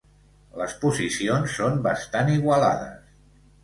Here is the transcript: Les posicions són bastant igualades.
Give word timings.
Les 0.61 0.73
posicions 0.85 1.55
són 1.61 1.79
bastant 1.87 2.35
igualades. 2.41 3.19